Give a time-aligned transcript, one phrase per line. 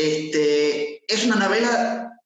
[0.00, 2.18] Este, es una novela,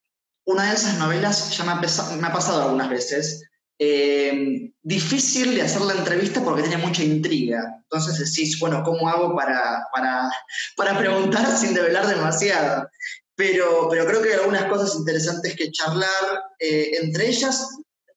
[0.46, 3.42] una de esas novelas ya me ha, pasado algunas veces,
[3.80, 7.82] eh, difícil de hacer la entrevista porque tiene mucha intriga.
[7.82, 12.88] Entonces decís, bueno, ¿cómo hago para, preguntar sin develar demasiado?
[13.34, 16.44] Pero, pero creo que hay algunas cosas interesantes que charlar.
[16.60, 17.66] Eh, entre ellas,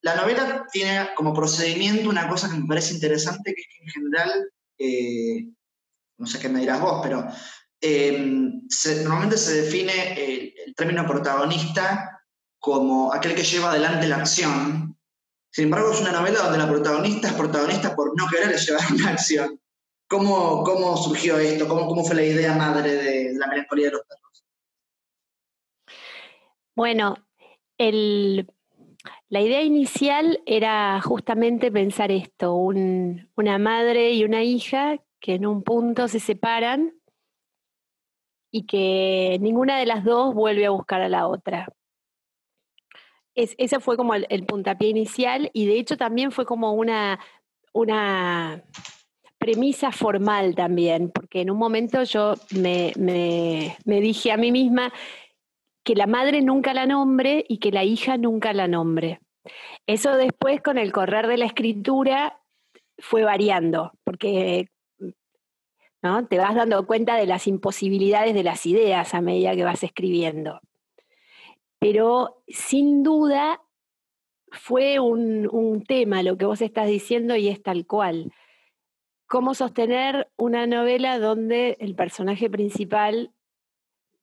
[0.02, 3.89] la novela tiene como procedimiento una cosa que me parece interesante, que es que en
[3.89, 5.48] general, eh,
[6.20, 7.28] no sé qué me dirás vos, pero
[7.80, 8.62] Em,
[9.04, 12.24] normalmente se define el, término protagonista
[12.60, 14.97] como aquel que lleva adelante la acción.
[15.52, 19.10] Sin embargo, es una novela donde la protagonista es protagonista por no querer llevar la
[19.10, 19.60] acción.
[20.07, 21.68] ¿Cómo, cómo surgió esto?
[21.68, 24.46] ¿Cómo, ¿Cómo, fue la idea madre de, la melancolía de los perros?
[26.75, 27.18] Bueno,
[29.30, 35.64] la idea inicial era justamente pensar esto, una madre y una hija que en un
[35.64, 36.94] punto se separan
[38.58, 41.67] y que ninguna de las dos vuelve a buscar a la otra.
[43.36, 47.19] ese fue como el, puntapié inicial y de hecho también fue como una,
[47.72, 48.63] una
[49.38, 54.91] premisa formal también, porque en un momento yo me, me, dije a mí misma
[55.83, 59.19] que la madre nunca la nombre y que la hija nunca la nombre.
[59.85, 62.41] Eso después con el correr de la escritura
[62.97, 64.69] fue variando, porque
[66.30, 70.62] te vas dando cuenta de las imposibilidades de las ideas a medida que vas escribiendo.
[71.80, 73.62] Pero sin duda
[74.52, 78.31] fue un, tema lo que vos estás diciendo y es tal cual.
[79.28, 83.34] Cómo sostener una novela donde el personaje principal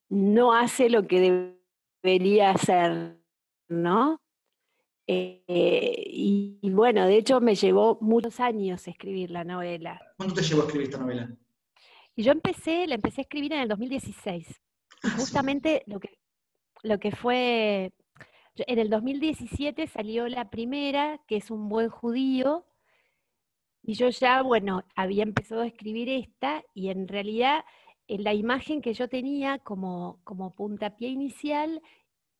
[0.09, 1.55] no hace lo que
[2.03, 3.17] debería hacer,
[3.67, 4.19] ¿no?
[5.07, 10.01] Eh, y, bueno, de hecho me llevó muchos años escribir la novela.
[10.17, 11.29] ¿Cuánto te llevó a escribir esta novela?
[12.15, 14.61] Y yo empecé, la empecé a escribir en el 2016.
[15.03, 16.17] Y justamente lo que,
[16.83, 17.93] lo que fue,
[18.55, 22.65] en el 2017 salió la primera, que es un buen judío,
[23.83, 27.63] y yo ya, bueno, había empezado a escribir esta, y en realidad
[28.07, 31.81] en la imagen que yo tenía como, como puntapié inicial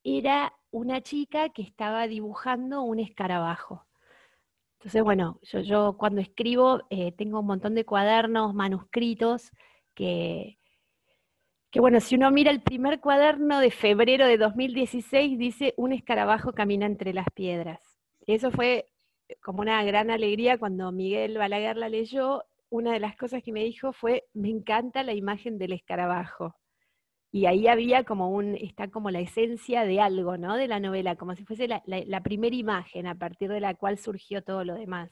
[0.03, 3.85] era una chica que estaba dibujando un escarabajo.
[4.85, 9.50] Entonces, bueno, yo, cuando escribo eh, tengo un montón de cuadernos, manuscritos,
[9.96, 10.59] que,
[11.72, 16.53] que, bueno, si uno mira el primer cuaderno de febrero de 2016, dice un escarabajo
[16.53, 17.79] camina entre las piedras.
[18.28, 18.88] Eso fue
[19.41, 22.44] como una gran alegría cuando Miguel Balaguer la leyó.
[22.69, 26.56] Una de las cosas que me dijo fue, me encanta la imagen del escarabajo.
[27.35, 30.56] Y ahí había como un, está como la esencia de algo, ¿no?
[30.56, 34.41] De la novela, como si fuese la, primera imagen a partir de la cual surgió
[34.41, 35.09] todo lo demás.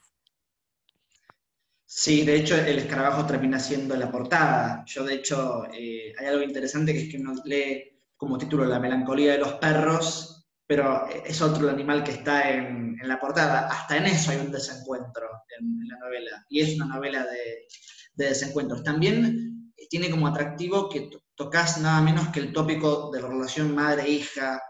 [1.83, 4.85] Sí, de hecho el escarabajo termina siendo la portada.
[4.87, 8.79] Yo de hecho eh, hay algo interesante que es que uno lee como título La
[8.79, 13.67] melancolía de los perros, pero es otro animal que está en, la portada.
[13.67, 15.27] Hasta en eso hay un desencuentro
[15.59, 16.45] en, la novela.
[16.47, 17.65] Y es una novela de,
[18.13, 18.81] de desencuentros.
[18.81, 21.09] También tiene como atractivo que
[21.43, 24.63] tocas nada menos que el tópico de la relación madre-hija,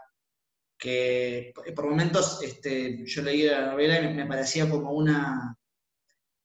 [0.76, 5.56] que por momentos este, yo leí la novela y me parecía como una,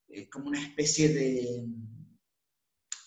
[0.07, 1.65] eh, como una especie de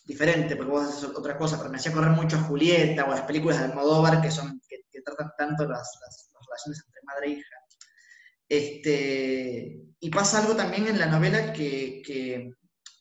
[0.05, 3.16] diferente, porque vos haces otra cosa, pero me hacía correr mucho a Julieta o a
[3.16, 5.99] las películas de Almodóvar que son que, tratan tanto las,
[6.44, 7.56] relaciones entre madre e hija.
[8.49, 12.53] Este, y pasa algo también en la novela que, que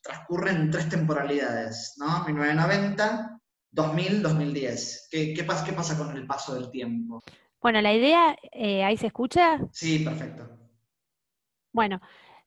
[0.04, 2.24] transcurre en tres temporalidades, ¿no?
[2.26, 3.41] 1990,
[3.72, 5.08] 2000, 2010.
[5.10, 7.22] ¿Qué, qué, pasa, ¿Qué pasa con el paso del tiempo?
[7.62, 9.60] Bueno, la idea, eh, ¿ahí se escucha?
[9.72, 10.50] Sí, perfecto.
[11.72, 12.02] Bueno,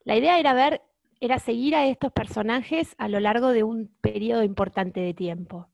[0.04, 0.82] la idea era ver,
[1.20, 5.68] era seguir a estos personajes a lo largo de un periodo importante de tiempo.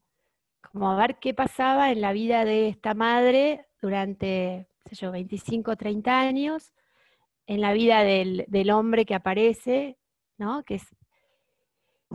[0.60, 6.20] Como ver qué pasaba en la vida de esta madre durante, sé yo, 25, 30
[6.20, 6.72] años,
[7.46, 9.98] en la vida del, del hombre que aparece,
[10.38, 10.62] ¿no?
[10.62, 10.86] Que es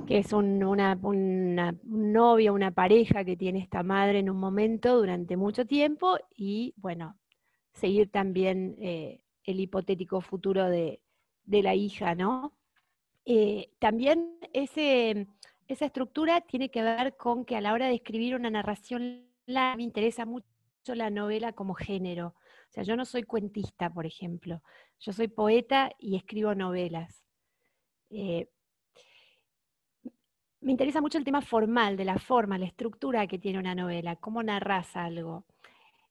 [0.08, 4.38] que es un, una, una, un novio, una pareja que tiene esta madre en un
[4.38, 7.18] momento durante mucho tiempo y, bueno,
[7.74, 11.02] seguir también eh, el hipotético futuro de,
[11.48, 12.54] la hija, ¿no?
[13.26, 15.28] Eh, también ese,
[15.68, 19.84] esa estructura tiene que ver con que a la hora de escribir una narración me
[19.84, 20.46] interesa mucho
[20.88, 22.28] la novela como género.
[22.28, 24.62] O sea, yo no soy cuentista, por ejemplo.
[25.00, 27.24] Yo soy poeta y escribo novelas.
[28.10, 28.50] Eh,
[30.66, 34.16] me interesa mucho el tema formal, de la forma, la estructura que tiene una novela,
[34.16, 35.46] cómo narras algo.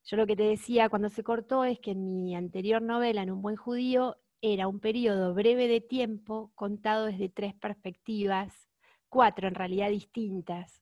[0.04, 3.32] Yo lo que te decía cuando se cortó es que en mi anterior novela, En
[3.32, 8.68] un buen judío, era un periodo breve de tiempo contado desde tres perspectivas,
[9.08, 10.80] cuatro en realidad distintas.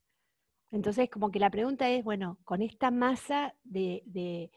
[0.71, 4.51] Entonces, como que la pregunta es, bueno, con esta masa de, de,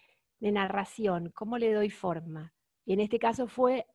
[0.51, 2.53] narración, ¿cómo le doy forma?
[2.85, 3.87] Y en este caso fue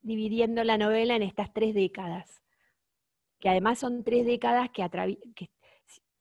[0.00, 2.43] dividiendo la novela en estas tres décadas,
[3.44, 4.88] que además son tres décadas que,
[5.36, 5.50] que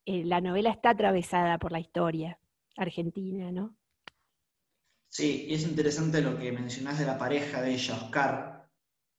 [0.05, 2.37] eh, la novela está atravesada por la historia
[2.75, 3.77] argentina, ¿no?
[5.07, 8.67] Sí, y es interesante lo que mencionás de la pareja de ella, Oscar,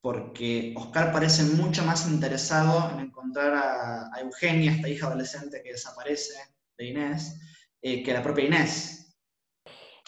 [0.02, 6.34] porque Oscar parece mucho más interesado en encontrar a, Eugenia, esta hija adolescente que desaparece
[6.76, 7.40] de Inés,
[7.80, 9.16] eh, que la propia Inés.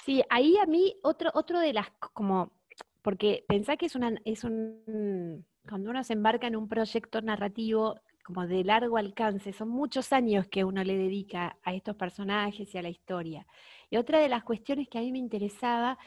[0.04, 2.52] Sí, ahí a mí otro, otro de las, como,
[3.00, 8.00] porque pensá que es, una, es un, cuando uno se embarca en un proyecto narrativo
[8.24, 12.78] como de largo alcance, son muchos años que uno le dedica a estos personajes y
[12.78, 13.46] a la historia.
[13.88, 15.98] Y otra de las cuestiones que a mí me interesaba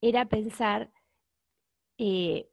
[0.00, 0.90] era pensar
[1.98, 2.48] eh,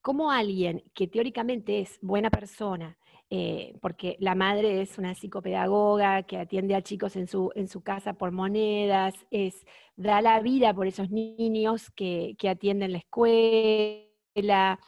[0.00, 2.96] cómo alguien que teóricamente es buena persona,
[3.30, 7.82] eh, porque la madre es una psicopedagoga que atiende a chicos en su, en su
[7.82, 9.66] casa por monedas, es,
[9.96, 14.80] da la vida por esos niños que, atienden la escuela,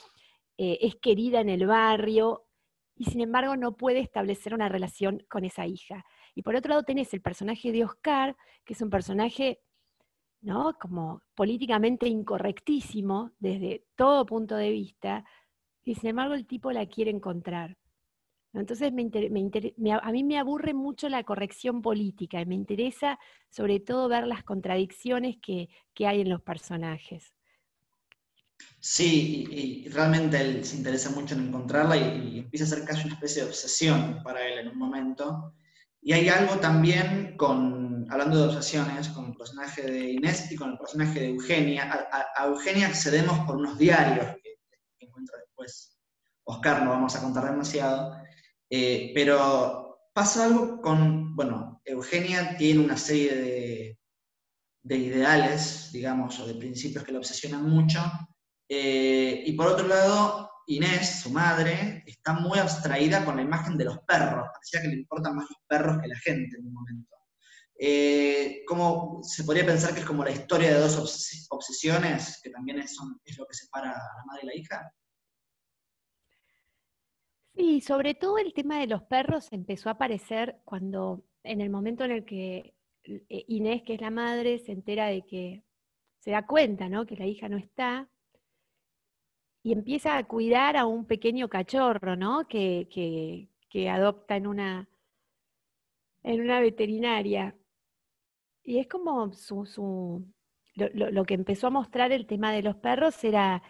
[0.62, 2.44] eh, es querida en el barrio,
[2.94, 6.04] y sin embargo no puede establecer una relación con esa hija.
[6.34, 9.62] Y por otro lado tenés el personaje de Oscar, que es un personaje,
[10.42, 10.76] ¿no?
[10.78, 15.24] Como políticamente incorrectísimo desde todo punto de vista,
[15.82, 17.78] y sin embargo el tipo la quiere encontrar.
[18.52, 23.18] Entonces a mí me aburre mucho la corrección política y me interesa
[23.48, 25.70] sobre todo ver las contradicciones que
[26.06, 27.32] hay en los personajes.
[28.80, 33.14] Sí, y, realmente él se interesa mucho en encontrarla y, empieza a ser casi una
[33.14, 35.54] especie de obsesión para él en un momento.
[36.00, 40.72] Y hay algo también con, hablando de obsesiones, con el personaje de Inés y con
[40.72, 42.08] el personaje de Eugenia.
[42.34, 44.58] A, Eugenia accedemos por unos diarios que,
[45.00, 45.98] encuentra después
[46.44, 48.16] Oscar, no vamos a contar demasiado.
[48.70, 53.98] Eh, pero pasa algo con, bueno, Eugenia tiene una serie de,
[54.82, 58.00] de ideales, digamos, o de principios que la obsesionan mucho,
[58.72, 63.86] eh, y por otro lado, Inés, su madre, está muy abstraída con la imagen de
[63.86, 64.48] los perros.
[64.52, 67.16] Parecía que le importan más los perros que la gente en un momento.
[67.76, 72.78] Eh, ¿Cómo se podría pensar que es como la historia de dos obsesiones, que también
[72.78, 74.94] es, es lo que separa a la madre y la hija?
[77.56, 82.04] Sí, sobre todo el tema de los perros empezó a aparecer cuando, en el momento
[82.04, 85.64] en el que eh, Inés, que es la madre, se entera de que,
[86.20, 87.04] se da cuenta, ¿no?
[87.04, 88.08] Que la hija no está,
[89.62, 92.46] y empieza a cuidar a un pequeño cachorro, ¿no?
[92.48, 93.48] Que,
[93.90, 94.88] adopta en una,
[96.22, 97.56] en una veterinaria.
[98.64, 100.24] Y es como su,
[100.74, 103.62] lo, que empezó a mostrar el tema de los perros era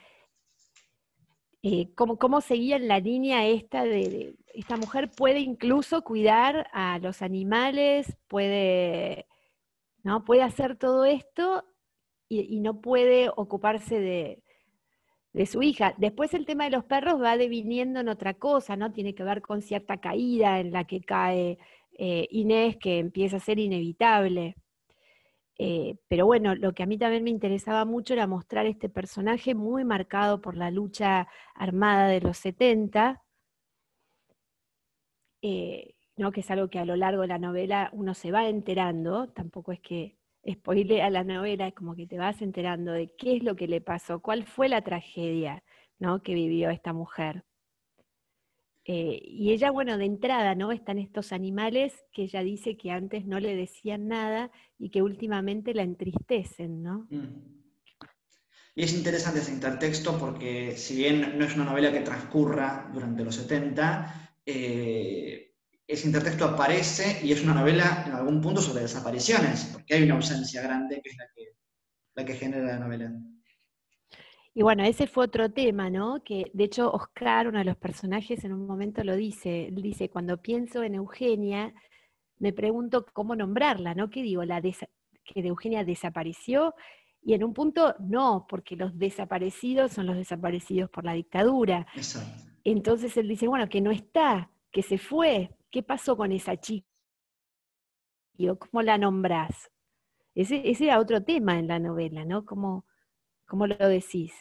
[1.62, 7.22] eh, cómo, cómo seguía la línea esta de, esta mujer puede incluso cuidar a los
[7.22, 9.26] animales, puede,
[10.02, 10.24] ¿no?
[10.24, 11.64] puede hacer todo esto
[12.32, 14.42] y no puede ocuparse de,
[15.32, 15.94] de su hija.
[15.98, 18.92] Después el tema de los perros va deviniendo en otra cosa, ¿no?
[18.92, 21.58] Tiene que ver con cierta caída en la que cae
[21.98, 24.56] eh, Inés, que empieza a ser inevitable.
[25.58, 29.54] Eh, pero bueno, lo que a mí también me interesaba mucho era mostrar este personaje
[29.54, 33.22] muy marcado por la lucha armada de los 70,
[35.42, 36.32] eh, ¿no?
[36.32, 39.72] que es algo que a lo largo de la novela uno se va enterando, tampoco
[39.72, 43.68] es que a la novela, como que te vas enterando de qué es lo que
[43.68, 45.62] le pasó, cuál fue la tragedia
[45.98, 46.22] ¿no?
[46.22, 47.44] que vivió esta mujer.
[48.84, 50.72] Eh, y ella, bueno, de entrada, ¿no?
[50.72, 55.74] Están estos animales que ella dice que antes no le decían nada y que últimamente
[55.74, 57.06] la entristecen, ¿no?
[57.10, 57.60] Mm.
[58.74, 63.24] Y es interesante ese intertexto porque si bien no es una novela que transcurra durante
[63.24, 65.49] los 70, eh,
[65.90, 70.14] ese intertexto aparece y es una novela en algún punto sobre desapariciones, porque hay una
[70.14, 73.12] ausencia grande que es la que, genera la novela.
[74.54, 76.22] Y bueno, ese fue otro tema, ¿no?
[76.22, 80.40] Que de hecho Oscar, uno de los personajes, en un momento lo dice, dice, cuando
[80.40, 81.72] pienso en Eugenia,
[82.38, 84.10] me pregunto cómo nombrarla, ¿no?
[84.10, 84.44] ¿Qué digo?
[84.44, 86.74] La que de Eugenia desapareció
[87.22, 91.86] y en un punto no, porque los desaparecidos son los desaparecidos por la dictadura.
[91.94, 92.44] Exacto.
[92.64, 96.86] Entonces él dice, bueno, que no está, que se fue, ¿Qué pasó con esa chica?
[98.58, 99.70] ¿Cómo la nombrás?
[100.34, 102.44] Ese, ese, era otro tema en la novela, ¿no?
[102.44, 102.86] ¿Cómo,
[103.52, 104.32] lo decís?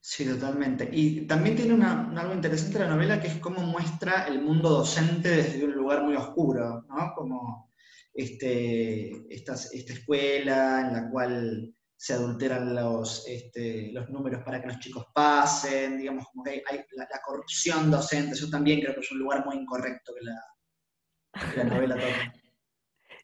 [0.00, 0.88] Sí, totalmente.
[0.92, 5.64] Y también tiene algo interesante la novela que es cómo muestra el mundo docente desde
[5.64, 7.12] un lugar muy oscuro, ¿no?
[7.14, 7.72] Como
[8.12, 14.78] este, esta escuela en la cual se adulteran los, este, los números para que los
[14.78, 19.18] chicos pasen, digamos, como que hay, la, corrupción docente, eso también creo que es un
[19.18, 22.34] lugar muy incorrecto que la, la novela toca.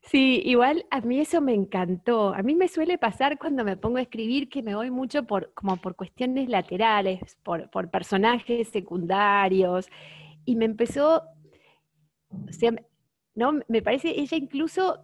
[0.02, 2.34] Sí, igual a mí eso me encantó.
[2.34, 5.52] A mí me suele pasar cuando me pongo a escribir que me voy mucho por,
[5.54, 9.88] como por cuestiones laterales, por, por personajes secundarios.
[10.44, 11.22] Y me empezó,
[12.30, 12.72] o sea,
[13.34, 13.60] ¿no?
[13.68, 14.98] Me parece, ella incluso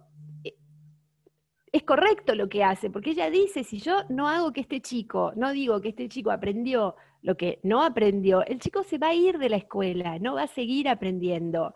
[1.71, 5.33] es correcto lo que hace, porque ella dice, si yo no hago que este chico,
[5.35, 9.13] no digo que este chico aprendió lo que no aprendió, el chico se va a
[9.13, 11.73] ir de la escuela, no va a seguir aprendiendo.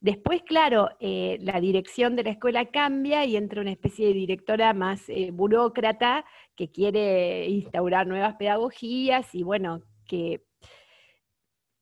[0.00, 4.72] Después, claro, eh, la dirección de la escuela cambia y entra una especie de directora
[4.74, 6.24] más eh, burócrata
[6.56, 10.42] que quiere instaurar nuevas pedagogías y bueno, que,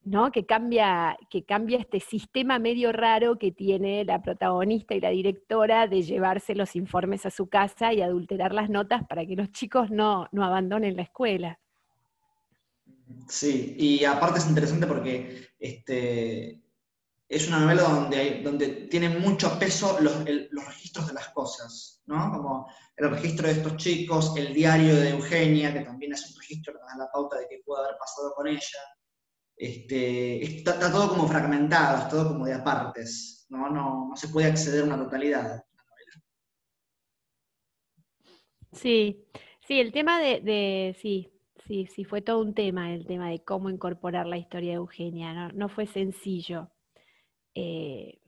[0.04, 0.30] ¿no?
[0.30, 5.86] que, cambia, que cambia este sistema medio raro que tiene la protagonista y la directora
[5.86, 9.90] de llevarse los informes a su casa y adulterar las notas para que los chicos
[9.90, 11.58] no, no abandonen la escuela.
[13.28, 16.62] Sí, y aparte es interesante porque este,
[17.28, 22.30] es una novela donde, hay, donde mucho peso los, registros de las cosas, ¿no?
[22.30, 26.74] Como el registro de estos chicos, el diario de Eugenia, que también es un registro
[26.74, 28.78] que da la pauta de qué puede haber pasado con ella.
[29.56, 33.70] Este, está, todo como fragmentado, está todo como de apartes, ¿no?
[33.70, 35.64] No, se puede acceder a una totalidad.
[38.72, 39.24] Sí,
[39.60, 41.30] sí, el tema de, de, sí,
[41.66, 45.32] sí, sí, fue todo un tema, el tema de cómo incorporar la historia de Eugenia,
[45.32, 46.70] no, no fue sencillo.
[47.54, 48.18] Eh,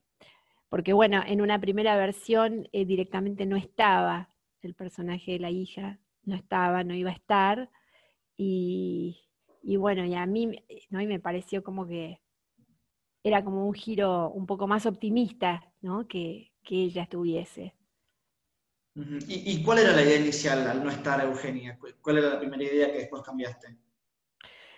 [0.68, 4.30] porque bueno, en una primera versión eh, directamente no estaba
[4.62, 7.71] el personaje de la hija, no estaba, no iba a estar,
[8.37, 9.25] y,
[9.75, 11.01] bueno, y a mí ¿no?
[11.01, 12.21] y me pareció como que
[13.25, 16.07] era como un giro un poco más optimista ¿no?
[16.07, 17.75] que, ella estuviese.
[18.95, 21.79] ¿Y, ¿Y, cuál era la idea inicial al no estar Eugenia?
[22.01, 23.77] ¿Cuál era la primera idea que después cambiaste?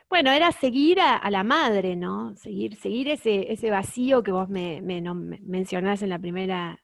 [0.09, 2.35] Bueno, era seguir a, la madre, ¿no?
[2.37, 6.83] Seguir, seguir ese, ese vacío que vos me, mencionás en la primera,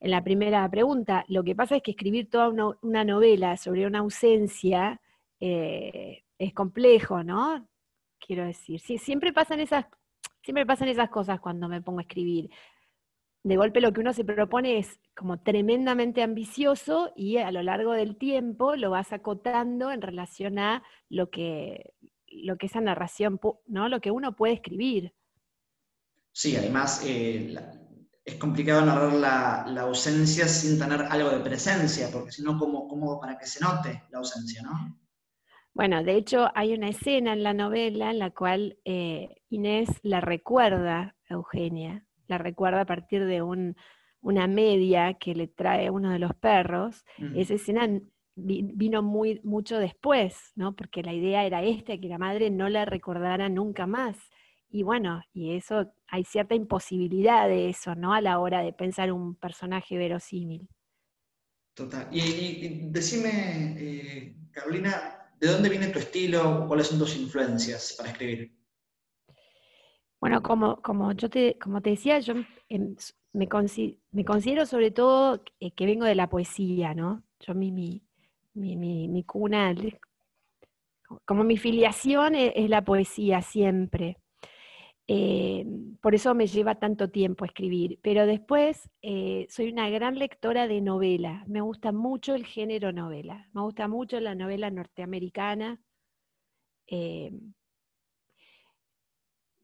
[0.00, 1.24] en la primera pregunta.
[1.28, 2.48] Lo que pasa es que escribir toda
[2.80, 5.02] una, novela sobre una ausencia
[5.38, 7.68] eh, es complejo, ¿no?
[8.18, 9.84] Quiero decir, sí, siempre pasan esas,
[10.42, 12.50] siempre pasan esas cosas cuando me pongo a escribir.
[13.42, 17.92] De golpe lo que uno se propone es como tremendamente ambicioso y a lo largo
[17.92, 21.92] del tiempo lo vas acotando en relación a lo que,
[22.28, 23.88] lo que esa narración, ¿no?
[23.88, 25.12] Lo que uno puede escribir.
[26.32, 27.54] Sí, además eh,
[28.24, 29.12] es complicado narrar
[29.66, 34.04] la, ausencia sin tener algo de presencia, porque si no, ¿cómo, para que se note
[34.10, 34.99] la ausencia, no?
[35.80, 40.20] Bueno, de hecho hay una escena en la novela en la cual eh, Inés la
[40.20, 46.18] recuerda a Eugenia, la recuerda a partir de una media que le trae uno de
[46.18, 47.06] los perros.
[47.34, 47.88] Esa escena
[48.36, 50.76] vino muy, mucho después, ¿no?
[50.76, 54.18] Porque la idea era esta, que la madre no la recordara nunca más.
[54.68, 58.12] Y bueno, y eso, hay cierta imposibilidad de eso, ¿no?
[58.12, 60.68] A la hora de pensar un personaje verosímil.
[61.72, 62.06] Total.
[62.12, 66.66] Y, decime, eh, Carolina, ¿de dónde viene tu estilo?
[66.68, 68.52] ¿Cuáles son tus influencias para escribir?
[70.20, 72.34] Bueno, como, como yo te, como te decía, yo
[73.32, 77.22] me, considero sobre todo que, vengo de la poesía, ¿no?
[77.40, 78.02] Yo mi, mi,
[78.54, 79.74] mi, cuna,
[81.24, 84.18] como mi filiación e, es, la poesía siempre.
[85.12, 85.66] Eh,
[86.00, 87.98] por eso me lleva tanto tiempo escribir.
[88.00, 91.42] Pero después eh, soy una gran lectora de novela.
[91.48, 93.48] Me gusta mucho el género novela.
[93.52, 95.80] Me gusta mucho la novela norteamericana.
[96.86, 97.32] Eh,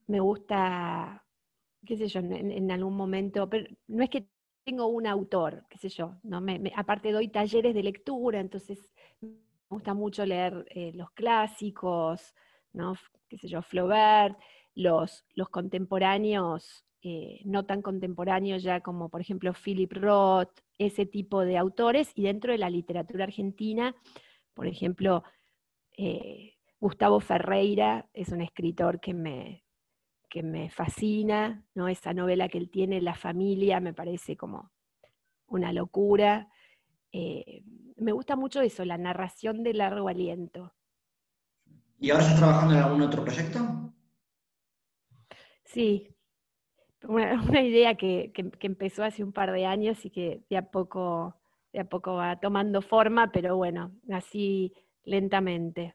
[0.09, 1.25] me gusta,
[1.85, 4.29] qué sé yo, en, algún momento, pero no es que
[4.65, 6.41] tengo un autor, qué sé yo, ¿no?
[6.41, 8.89] Me, aparte doy talleres de lectura, entonces
[9.21, 9.31] me
[9.69, 12.35] gusta mucho leer los clásicos,
[12.73, 12.95] ¿no?
[13.29, 14.39] qué sé yo, Flaubert,
[14.77, 21.41] los, los contemporáneos, eh, no tan contemporáneos ya como por ejemplo Philip Roth, ese tipo
[21.41, 23.97] de autores, y dentro de la literatura argentina,
[24.55, 25.25] por ejemplo,
[25.97, 29.65] eh, Gustavo Ferreira es un escritor que me,
[30.29, 31.89] que me fascina, ¿no?
[31.89, 34.71] Esa novela que él tiene, La familia, me parece como
[35.47, 36.49] una locura.
[37.13, 37.63] Eh,
[37.97, 40.75] me gusta mucho eso, la narración de largo aliento.
[41.99, 43.95] ¿Y ahora estás trabajando en algún otro proyecto?
[45.77, 46.09] Sí,
[47.07, 51.37] una, idea que, empezó hace un par de años y que de a poco,
[51.71, 54.73] de a poco va tomando forma, pero bueno, así
[55.05, 55.95] lentamente.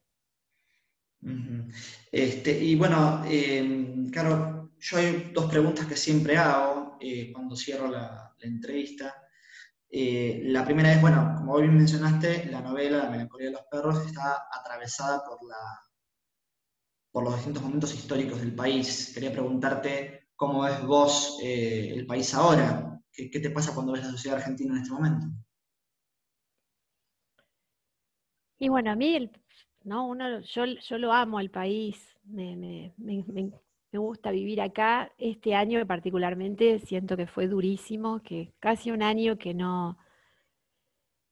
[2.11, 7.87] este, y bueno, eh, claro, yo hay dos preguntas que siempre hago eh, cuando cierro
[7.87, 9.15] la, entrevista.
[9.89, 14.05] Eh, la primera es, bueno, como bien mencionaste, la novela La melancolía de los perros
[14.05, 15.57] está atravesada por, la,
[17.11, 19.11] por los distintos momentos históricos del país.
[19.13, 22.99] Quería preguntarte cómo ves vos eh, el país ahora.
[23.11, 25.27] ¿Qué, te pasa cuando ves la sociedad argentina en este momento?
[28.57, 29.29] Y bueno, a mí,
[29.83, 30.07] ¿no?
[30.07, 32.93] Uno, yo, yo lo amo al país, me,
[33.91, 35.11] gusta vivir acá.
[35.17, 39.97] Este año particularmente siento que fue durísimo, que casi un año que no,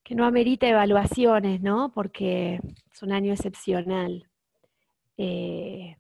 [0.04, 1.92] que no amerita evaluaciones, ¿no?
[1.94, 2.60] Porque
[2.92, 4.29] es un año excepcional.
[5.22, 5.98] Eh,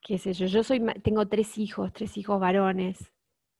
[0.00, 3.12] qué sé yo, yo soy, tengo tres hijos, tres hijos varones,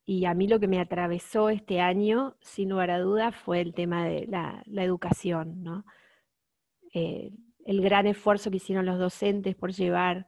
[0.05, 3.73] y a mí lo que me atravesó este año, sin lugar a dudas, fue el
[3.73, 5.85] tema de la, educación, ¿no?
[6.93, 7.31] Eh,
[7.65, 10.25] el gran esfuerzo que hicieron los docentes por llevar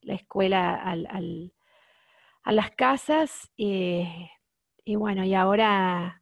[0.00, 4.30] la escuela a las casas, eh,
[4.84, 6.19] y bueno, y ahora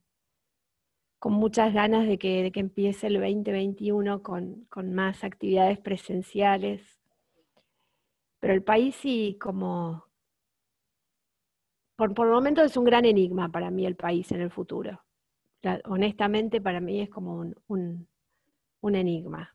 [1.19, 6.83] con muchas ganas de que, empiece el 2021 con, más actividades presenciales.
[8.41, 10.07] Pero el país sí, como...
[11.97, 15.03] Por, por el momento es un gran enigma para mí el país en el futuro.
[15.87, 18.09] honestamente, para mí es como un,
[18.95, 19.53] enigma.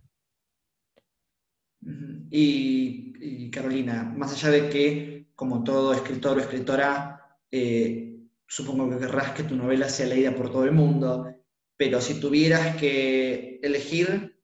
[2.29, 9.31] Y, Carolina, más allá de que, como todo escritor o escritora, eh, supongo que querrás
[9.31, 11.42] que tu novela sea leída por todo el mundo,
[11.83, 14.39] pero si tuvieras que elegir,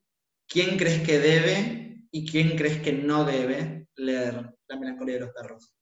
[0.46, 5.30] ¿quién crees que debe y quién crees que no debe leer La melancolía de los
[5.30, 5.74] perros?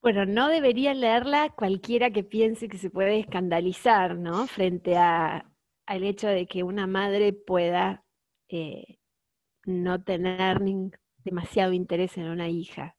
[0.00, 4.46] Bueno, no debería leerla cualquiera que piense que se puede escandalizar, ¿no?
[4.46, 5.44] Frente a,
[5.84, 8.04] al hecho de que una madre pueda
[8.48, 8.98] eh,
[9.64, 10.60] no tener
[11.24, 12.94] demasiado interés en una hija.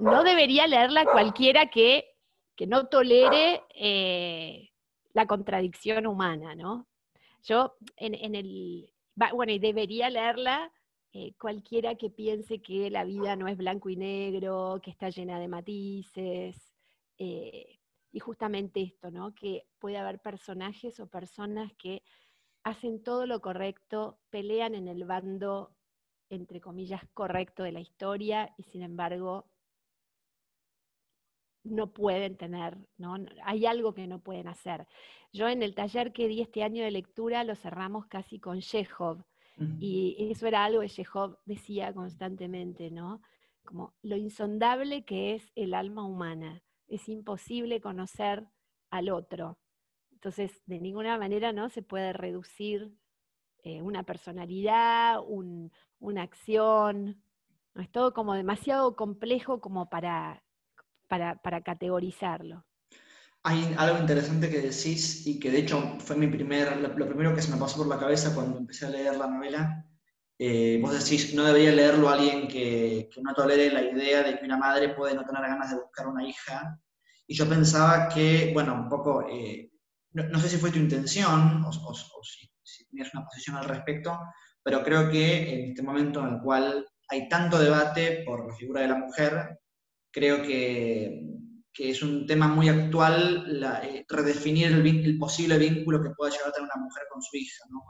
[0.00, 2.13] No debería leerla cualquiera que
[2.56, 4.70] que no tolere eh,
[5.12, 6.86] la contradicción humana, ¿no?
[7.42, 10.72] Yo en, el, bueno, y debería leerla
[11.12, 15.38] eh, cualquiera que piense que la vida no es blanco y negro, que está llena
[15.38, 16.72] de matices,
[17.18, 17.78] eh,
[18.10, 19.34] y justamente esto, ¿no?
[19.34, 22.02] Que puede haber personajes o personas que
[22.64, 25.76] hacen todo lo correcto, pelean en el bando,
[26.30, 29.46] entre comillas, correcto de la historia, y sin embargo
[31.64, 33.16] no pueden tener, ¿no?
[33.44, 34.86] Hay algo que no pueden hacer.
[35.32, 39.24] Yo en el taller que di este año de lectura lo cerramos casi con Chekhov,
[39.78, 43.22] y eso era algo que Chekhov decía constantemente, ¿no?
[43.64, 46.62] Como lo insondable que es el alma humana.
[46.88, 48.48] Es imposible conocer
[48.90, 49.58] al otro.
[50.12, 52.92] Entonces, de ninguna manera no se puede reducir
[53.62, 57.22] eh, una personalidad, una acción.
[57.74, 57.82] ¿no?
[57.82, 60.42] Es todo como demasiado complejo como para
[61.08, 62.64] para, categorizarlo.
[63.42, 67.42] Hay algo interesante que decís y que de hecho fue mi primer, lo primero que
[67.42, 69.84] se me pasó por la cabeza cuando empecé a leer la novela.
[70.38, 74.56] Eh, vos decís, no debería leerlo alguien que, no tolere la idea de que una
[74.56, 76.80] madre puede no tener ganas de buscar una hija.
[77.26, 79.70] Y yo pensaba que, bueno, un poco, eh,
[80.12, 84.18] no, sé si fue tu intención o, si, si, tenías una posición al respecto,
[84.62, 88.80] pero creo que en este momento en el cual hay tanto debate por la figura
[88.80, 89.60] de la mujer,
[90.14, 91.20] creo que,
[91.76, 96.70] es un tema muy actual eh, redefinir el, posible vínculo que pueda llegar a tener
[96.72, 97.82] una mujer con su hija, ¿no?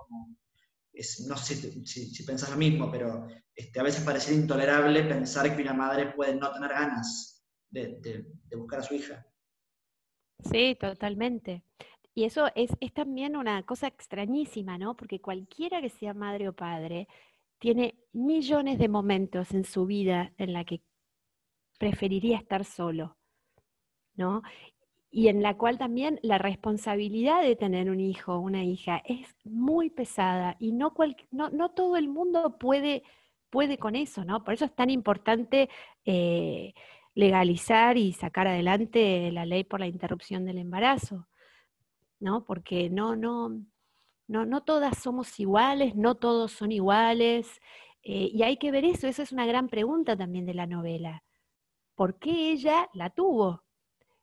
[1.29, 5.75] no sé si, pensás lo mismo, pero este, a veces parece intolerable pensar que una
[5.75, 8.25] madre puede no tener ganas de,
[8.57, 9.27] buscar a su hija.
[10.51, 11.63] Sí, totalmente.
[12.15, 14.97] Y eso es, es, también una cosa extrañísima, ¿no?
[14.97, 17.07] Porque cualquiera que sea madre o padre
[17.59, 20.81] tiene millones de momentos en su vida en la que
[21.79, 23.17] preferiría estar solo,
[24.17, 24.43] ¿no?
[25.11, 29.37] Y en la cual también la responsabilidad de tener un hijo o una hija es
[29.45, 30.93] muy pesada y no,
[31.75, 33.05] todo el mundo puede,
[33.51, 34.43] puede con eso, ¿no?
[34.43, 35.69] Por eso es tan importante
[36.05, 36.75] eh,
[37.15, 41.29] legalizar y sacar adelante la ley por la interrupción del embarazo,
[42.19, 42.45] ¿no?
[42.45, 43.51] Porque no, no,
[44.27, 47.61] no, no todas somos iguales, no todos son iguales,
[48.03, 51.23] eh, y hay que ver eso, esa es una gran pregunta también de la novela
[51.95, 53.65] por qué ella la tuvo.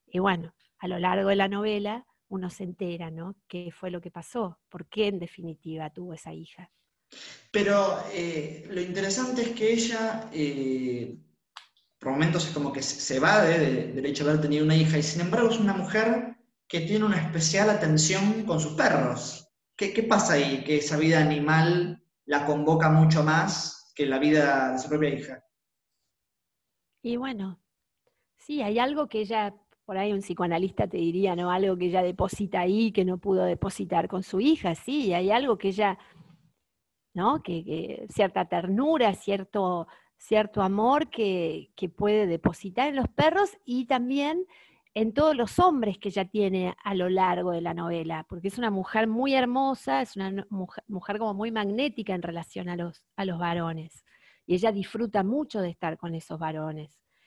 [0.07, 3.35] Y bueno, a lo largo de la novela uno se entera, ¿no?
[3.47, 4.59] ¿Qué fue lo que pasó?
[4.69, 6.71] ¿Por qué en definitiva tuvo esa hija?
[7.51, 11.17] Pero eh, lo interesante es que ella, eh,
[11.99, 15.03] por momentos es como que se va del hecho de haber tenido una hija, y
[15.03, 19.49] sin embargo es una mujer que tiene una especial atención con sus perros.
[19.75, 20.63] ¿Qué, qué pasa ahí?
[20.63, 25.43] Que esa vida animal la convoca mucho más que la vida de su propia hija.
[27.01, 27.59] Y bueno,
[28.37, 31.51] sí, hay algo que ella, por ahí un psicoanalista te diría, ¿no?
[31.51, 35.57] Algo que ella deposita ahí, que no pudo depositar con su hija, sí, hay algo
[35.57, 35.97] que ella,
[37.13, 37.41] ¿no?
[37.41, 39.87] Que, cierta ternura, cierto,
[40.17, 44.45] cierto amor que, que puede depositar en los perros y también
[44.93, 48.57] en todos los hombres que ella tiene a lo largo de la novela, porque es
[48.57, 53.25] una mujer muy hermosa, es una mujer, como muy magnética en relación a los, a
[53.25, 54.03] los varones.
[54.45, 57.00] Y ella disfruta mucho de estar con esos varones.